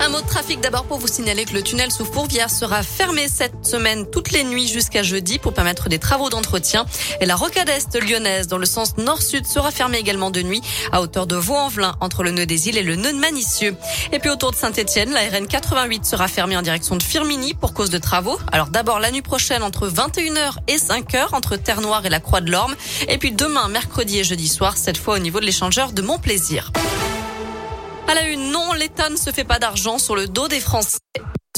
Un 0.00 0.10
mot 0.10 0.20
de 0.20 0.26
trafic 0.26 0.60
d'abord 0.60 0.84
pour 0.84 0.98
vous 0.98 1.08
signaler 1.08 1.44
que 1.44 1.54
le 1.54 1.62
tunnel 1.62 1.90
sous 1.90 2.04
Fourvière 2.04 2.50
sera 2.50 2.82
fermé 2.82 3.26
cette 3.28 3.66
semaine 3.66 4.06
toutes 4.10 4.30
les 4.30 4.44
nuits 4.44 4.68
jusqu'à 4.68 5.02
jeudi 5.02 5.38
pour 5.38 5.52
permettre 5.52 5.88
des 5.88 5.98
travaux 5.98 6.30
d'entretien. 6.30 6.86
Et 7.20 7.26
la 7.26 7.34
rocade 7.34 7.68
est 7.68 8.00
lyonnaise 8.00 8.46
dans 8.46 8.58
le 8.58 8.66
sens 8.66 8.96
nord-sud 8.96 9.46
sera 9.46 9.70
fermée 9.70 9.98
également 9.98 10.30
de 10.30 10.40
nuit 10.40 10.62
à 10.92 11.02
hauteur 11.02 11.26
de 11.26 11.34
Vaux-en-Velin 11.34 11.96
entre 12.00 12.22
le 12.22 12.30
nœud 12.30 12.46
des 12.46 12.68
îles 12.68 12.78
et 12.78 12.82
le 12.82 12.96
nœud 12.96 13.12
de 13.12 13.18
Manicieux. 13.18 13.76
Et 14.12 14.18
puis 14.18 14.30
autour 14.30 14.52
de 14.52 14.56
Saint-Etienne, 14.56 15.10
la 15.10 15.20
RN 15.28 15.46
88 15.46 16.04
sera 16.04 16.28
fermée 16.28 16.56
en 16.56 16.62
direction 16.62 16.96
de 16.96 17.02
Firmini 17.02 17.54
pour 17.54 17.74
cause 17.74 17.90
de 17.90 17.98
travaux. 17.98 18.38
Alors 18.52 18.68
d'abord 18.68 19.00
la 19.00 19.10
nuit 19.10 19.22
prochaine 19.22 19.62
entre 19.62 19.88
21h 19.88 20.58
et 20.68 20.76
5h 20.76 21.34
entre 21.34 21.56
Terre-Noire 21.56 22.06
et 22.06 22.10
la 22.10 22.20
Croix 22.20 22.40
de 22.40 22.50
l'Orme. 22.50 22.76
Et 23.08 23.18
puis 23.18 23.32
demain, 23.32 23.68
mercredi 23.68 24.20
et 24.20 24.24
jeudi 24.24 24.48
soir, 24.48 24.76
cette 24.76 24.96
fois 24.96 25.16
au 25.16 25.18
niveau 25.18 25.40
de 25.40 25.44
l'échangeur 25.44 25.92
de 25.92 26.02
Montplaisir. 26.02 26.72
À 28.10 28.14
la 28.14 28.26
une, 28.26 28.50
non, 28.50 28.72
l'État 28.72 29.10
ne 29.10 29.16
se 29.16 29.30
fait 29.30 29.44
pas 29.44 29.58
d'argent 29.58 29.98
sur 29.98 30.16
le 30.16 30.26
dos 30.26 30.48
des 30.48 30.60
Français. 30.60 30.98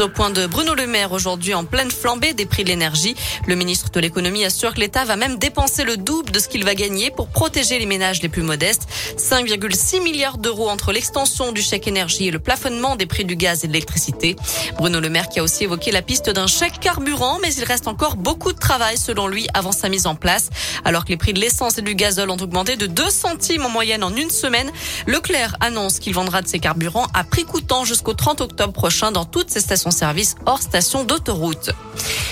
Au 0.00 0.08
point 0.08 0.30
de 0.30 0.46
Bruno 0.46 0.74
Le 0.74 0.86
Maire 0.86 1.10
aujourd'hui 1.10 1.54
en 1.54 1.64
pleine 1.64 1.90
flambée 1.90 2.32
des 2.32 2.46
prix 2.46 2.62
de 2.62 2.68
l'énergie. 2.68 3.16
Le 3.46 3.56
ministre 3.56 3.90
de 3.90 3.98
l'économie 3.98 4.44
assure 4.44 4.74
que 4.74 4.80
l'État 4.80 5.04
va 5.04 5.16
même 5.16 5.38
dépenser 5.38 5.82
le 5.82 5.96
double 5.96 6.30
de 6.30 6.38
ce 6.38 6.46
qu'il 6.46 6.64
va 6.64 6.76
gagner 6.76 7.10
pour 7.10 7.28
protéger 7.28 7.78
les 7.80 7.86
ménages 7.86 8.22
les 8.22 8.28
plus 8.28 8.42
modestes. 8.42 8.86
5,6 9.16 10.02
milliards 10.02 10.38
d'euros 10.38 10.68
entre 10.68 10.92
l'extension 10.92 11.50
du 11.50 11.62
chèque 11.62 11.88
énergie 11.88 12.28
et 12.28 12.30
le 12.30 12.38
plafonnement 12.38 12.94
des 12.94 13.06
prix 13.06 13.24
du 13.24 13.34
gaz 13.34 13.64
et 13.64 13.66
de 13.66 13.72
l'électricité. 13.72 14.36
Bruno 14.76 15.00
Le 15.00 15.08
Maire 15.08 15.28
qui 15.28 15.40
a 15.40 15.42
aussi 15.42 15.64
évoqué 15.64 15.90
la 15.90 16.02
piste 16.02 16.30
d'un 16.30 16.46
chèque 16.46 16.78
carburant, 16.78 17.38
mais 17.42 17.52
il 17.54 17.64
reste 17.64 17.88
encore 17.88 18.16
beaucoup 18.16 18.52
de 18.52 18.58
travail 18.58 18.98
selon 18.98 19.26
lui 19.26 19.48
avant 19.52 19.72
sa 19.72 19.88
mise 19.88 20.06
en 20.06 20.14
place. 20.14 20.50
Alors 20.84 21.04
que 21.04 21.10
les 21.10 21.16
prix 21.16 21.32
de 21.32 21.40
l'essence 21.40 21.78
et 21.78 21.82
du 21.82 21.96
gazole 21.96 22.30
ont 22.30 22.36
augmenté 22.36 22.76
de 22.76 22.86
2 22.86 23.10
centimes 23.10 23.64
en 23.64 23.70
moyenne 23.70 24.04
en 24.04 24.14
une 24.14 24.30
semaine, 24.30 24.70
Leclerc 25.06 25.56
annonce 25.60 25.98
qu'il 25.98 26.14
vendra 26.14 26.42
de 26.42 26.46
ses 26.46 26.60
carburants 26.60 27.06
à 27.14 27.24
prix 27.24 27.44
coûtant 27.44 27.84
jusqu'au 27.84 28.14
30 28.14 28.42
octobre 28.42 28.72
prochain 28.72 29.10
dans 29.10 29.24
toutes 29.24 29.50
ses 29.50 29.60
stations 29.60 29.87
service 29.90 30.36
hors 30.46 30.62
station 30.62 31.04
d'autoroute. 31.04 31.70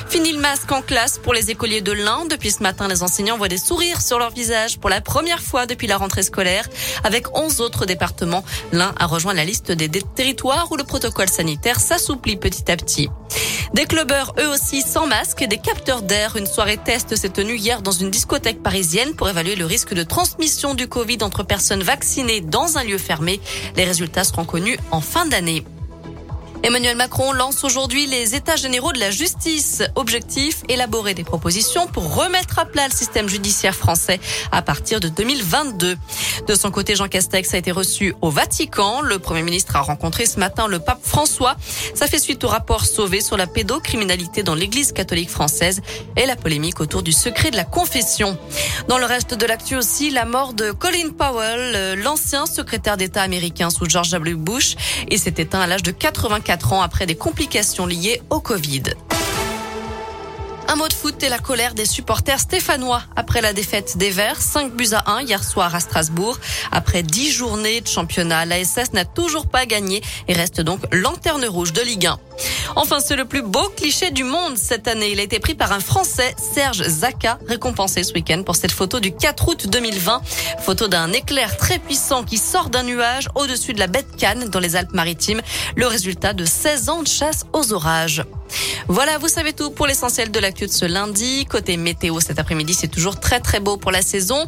Fini 0.09 0.33
le 0.33 0.41
masque 0.41 0.71
en 0.71 0.83
classe 0.83 1.19
pour 1.19 1.35
les 1.35 1.51
écoliers 1.51 1.81
de 1.81 1.93
l'Inde. 1.93 2.29
Depuis 2.31 2.51
ce 2.51 2.63
matin, 2.63 2.89
les 2.89 3.03
enseignants 3.03 3.37
voient 3.37 3.49
des 3.49 3.59
sourires 3.59 4.01
sur 4.01 4.19
leur 4.19 4.31
visage 4.31 4.79
pour 4.79 4.89
la 4.89 5.01
première 5.01 5.41
fois 5.41 5.67
depuis 5.67 5.87
la 5.87 5.97
rentrée 5.97 6.23
scolaire. 6.23 6.69
Avec 7.05 7.37
11 7.37 7.61
autres 7.61 7.87
départements, 7.87 8.45
l'Ain 8.73 8.95
a 8.99 9.07
rejoint 9.07 9.35
la 9.35 9.45
liste 9.45 9.73
des 9.73 9.89
territoires 9.89 10.71
où 10.71 10.77
le 10.77 10.85
protocole 10.85 11.29
sanitaire 11.29 11.81
s'assouplit 11.81 12.37
petit 12.37 12.71
à 12.71 12.77
petit. 12.77 13.09
Des 13.75 13.85
clubbeurs, 13.85 14.33
eux 14.39 14.49
aussi, 14.49 14.81
sans 14.81 15.07
masque 15.07 15.43
et 15.43 15.49
des 15.49 15.59
capteurs 15.59 16.03
d'air. 16.03 16.37
Une 16.37 16.47
soirée 16.47 16.79
test 16.79 17.17
s'est 17.17 17.29
tenue 17.29 17.57
hier 17.57 17.83
dans 17.83 17.91
une 17.91 18.11
discothèque 18.11 18.63
parisienne 18.63 19.15
pour 19.15 19.29
évaluer 19.29 19.57
le 19.57 19.67
risque 19.67 19.93
de 19.93 20.03
transmission 20.03 20.75
du 20.75 20.89
Covid 20.89 21.19
entre 21.23 21.43
personnes 21.43 21.83
vaccinées 21.83 22.41
dans 22.41 22.79
un 22.79 22.85
lieu 22.85 22.99
fermé. 22.99 23.41
Les 23.77 23.85
résultats 23.85 24.25
seront 24.25 24.45
connus 24.45 24.79
en 24.91 25.01
fin 25.01 25.27
d'année. 25.27 25.65
Emmanuel 26.67 26.97
Macron 26.97 27.33
lance 27.33 27.63
aujourd'hui 27.63 28.09
les 28.09 28.35
états 28.35 28.57
généraux 28.57 28.91
de 28.91 28.99
la 28.99 29.13
justice. 29.13 29.85
Objectif, 29.95 30.65
élaborer 30.69 31.15
des 31.15 31.23
propositions 31.23 31.87
pour 31.87 32.17
remettre 32.17 32.59
à 32.59 32.65
plat 32.65 32.89
le 32.89 32.93
système 32.93 33.29
judiciaire 33.29 33.77
français 33.77 34.19
à 34.51 34.63
partir 34.63 34.99
de 34.99 35.09
2022. 35.09 35.97
De 36.49 36.55
son 36.57 36.73
côté, 36.73 36.97
Jean 36.97 37.07
Castex 37.07 37.55
a 37.55 37.59
été 37.59 37.71
reçu 37.71 38.17
au 38.21 38.31
Vatican. 38.31 39.01
Le 39.01 39.21
Premier 39.21 39.45
ministre 39.45 39.77
a 39.77 39.81
rencontré 39.81 40.27
ce 40.27 40.41
matin 40.41 40.67
le 40.67 40.81
pape 40.81 40.99
François. 41.05 41.55
Ça 41.95 42.09
fait 42.09 42.19
suite 42.19 42.43
au 42.43 42.49
rapport 42.49 42.85
sauvé 42.85 43.21
sur 43.21 43.37
la 43.37 43.47
pédocriminalité 43.47 44.43
dans 44.43 44.57
l'église 44.57 44.91
catholique 44.91 45.31
française 45.31 45.83
et 46.17 46.27
la 46.27 46.35
polémique 46.35 46.81
autour 46.81 47.05
du 47.05 47.13
secret 47.13 47.53
de 47.53 47.57
la 47.57 47.65
confession. 47.65 48.37
Dans 48.89 48.99
le 48.99 49.07
reste 49.07 49.35
de 49.35 49.47
l'actu 49.47 49.77
aussi, 49.77 50.11
la 50.11 50.25
mort 50.25 50.53
de 50.53 50.73
Colin 50.73 51.11
Powell, 51.17 52.01
l'ancien 52.03 52.45
secrétaire 52.45 52.97
d'État 52.97 53.23
américain 53.23 53.71
sous 53.71 53.89
George 53.89 54.11
W. 54.11 54.35
Bush. 54.35 54.75
Et 55.09 55.17
s'est 55.17 55.35
éteint 55.37 55.61
à 55.61 55.69
l'âge 55.69 55.85
de 55.85 55.93
84 55.93 56.56
ans 56.65 56.83
après 56.83 57.07
des 57.07 57.15
complications 57.15 57.87
liées 57.87 58.23
au 58.31 58.41
Covid. 58.41 58.83
Un 60.69 60.75
mot 60.75 60.89
de 60.89 60.93
foot 60.93 61.23
et 61.23 61.29
la 61.29 61.39
colère 61.39 61.75
des 61.75 61.87
supporters 61.87 62.41
stéphanois 62.41 63.03
après 63.15 63.41
la 63.41 63.53
défaite 63.53 63.97
des 63.99 64.11
Verts, 64.11 64.41
5 64.41 64.73
buts 64.73 64.89
à 64.93 65.13
1 65.13 65.23
hier 65.23 65.45
soir 65.45 65.75
à 65.75 65.81
Strasbourg. 65.81 66.39
Après 66.73 67.05
10 67.05 67.31
journées 67.31 67.81
de 67.81 67.87
championnat, 67.87 68.45
l'ASS 68.45 68.93
n'a 68.93 69.05
toujours 69.05 69.47
pas 69.47 69.65
gagné 69.65 70.03
et 70.27 70.33
reste 70.35 70.61
donc 70.61 70.81
lanterne 70.93 71.45
rouge 71.45 71.73
de 71.73 71.83
Ligue 71.83 72.07
1. 72.07 72.19
Enfin, 72.75 72.99
c'est 73.01 73.15
le 73.17 73.25
plus 73.25 73.43
beau 73.43 73.69
cliché 73.77 74.11
du 74.11 74.25
monde 74.25 74.59
cette 74.59 74.89
année. 74.89 75.13
Il 75.13 75.21
a 75.21 75.23
été 75.23 75.39
pris 75.39 75.55
par 75.55 75.73
un 75.73 75.81
Français, 75.81 76.35
Serge 76.55 76.83
Zaka, 76.83 77.39
récompensé 77.47 78.03
ce 78.03 78.13
week-end 78.13 78.43
pour 78.45 78.57
cette 78.57 78.73
photo 78.73 78.99
du 78.99 79.15
4 79.15 79.49
août 79.49 79.67
2020. 79.69 80.21
Photo 80.61 80.89
d'un 80.89 81.13
éclair 81.13 81.57
très 81.57 81.79
puissant 81.79 82.25
qui 82.25 82.39
sort 82.39 82.71
d'un 82.71 82.83
nuage 82.83 83.29
au-dessus 83.37 83.73
de 83.73 83.79
la 83.79 83.87
baie 83.87 84.03
de 84.03 84.17
Cannes 84.17 84.49
dans 84.51 84.61
les 84.61 84.75
Alpes-Maritimes. 84.75 85.43
Le 85.77 85.87
résultat 85.87 86.33
de 86.33 86.45
16 86.45 86.89
ans 86.89 87.03
de 87.03 87.09
chasse 87.09 87.47
aux 87.53 87.73
orages. 87.73 88.25
Voilà, 88.89 89.19
vous 89.19 89.29
savez 89.29 89.53
tout 89.53 89.71
pour 89.71 89.87
l'essentiel 89.87 90.31
de 90.31 90.39
l'actu 90.39 90.67
de 90.67 90.73
ce 90.73 90.85
lundi. 90.85 91.47
Côté 91.47 91.77
météo, 91.77 92.21
cet 92.21 92.39
après-midi, 92.39 92.75
c'est 92.75 92.89
toujours 92.89 93.19
très 93.19 93.41
très 93.41 93.61
beau 93.61 93.77
pour 93.77 93.91
la 93.91 94.03
saison. 94.03 94.45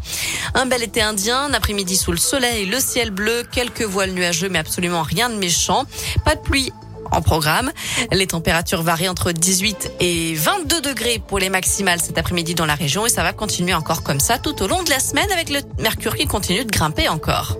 Un 0.54 0.66
bel 0.66 0.82
été 0.82 1.02
indien, 1.02 1.44
un 1.44 1.54
après-midi 1.54 1.96
sous 1.96 2.12
le 2.12 2.18
soleil, 2.18 2.66
le 2.66 2.80
ciel 2.80 3.10
bleu, 3.10 3.42
quelques 3.50 3.82
voiles 3.82 4.12
nuageux, 4.12 4.48
mais 4.48 4.58
absolument 4.58 5.02
rien 5.02 5.30
de 5.30 5.36
méchant. 5.36 5.84
Pas 6.24 6.34
de 6.34 6.40
pluie 6.40 6.72
en 7.10 7.22
programme. 7.22 7.72
Les 8.12 8.26
températures 8.26 8.82
varient 8.82 9.08
entre 9.08 9.32
18 9.32 9.92
et 10.00 10.34
22 10.34 10.80
degrés 10.80 11.22
pour 11.26 11.38
les 11.38 11.50
maximales 11.50 12.00
cet 12.00 12.18
après-midi 12.18 12.54
dans 12.54 12.66
la 12.66 12.74
région 12.74 13.06
et 13.06 13.08
ça 13.08 13.22
va 13.22 13.32
continuer 13.32 13.74
encore 13.74 14.02
comme 14.02 14.20
ça 14.20 14.38
tout 14.38 14.62
au 14.62 14.66
long 14.66 14.82
de 14.82 14.90
la 14.90 15.00
semaine 15.00 15.30
avec 15.32 15.50
le 15.50 15.60
mercure 15.78 16.16
qui 16.16 16.26
continue 16.26 16.64
de 16.64 16.70
grimper 16.70 17.08
encore. 17.08 17.56